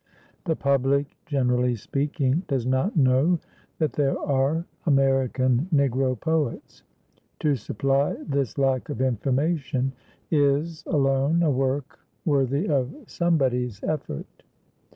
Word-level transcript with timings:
The 0.45 0.55
public, 0.55 1.15
generally 1.27 1.75
speaking, 1.75 2.41
does 2.47 2.65
not 2.65 2.97
know 2.97 3.37
that 3.77 3.93
there 3.93 4.17
are 4.17 4.65
American 4.87 5.67
Negro 5.71 6.19
poets 6.19 6.81
to 7.41 7.55
supply 7.55 8.13
this 8.27 8.57
lack 8.57 8.89
of 8.89 8.99
information 8.99 9.91
is, 10.31 10.83
alone, 10.87 11.43
a 11.43 11.51
work 11.51 11.99
worthy 12.25 12.67
of 12.67 12.89
somebody's 13.05 13.79
effort. 13.83 14.25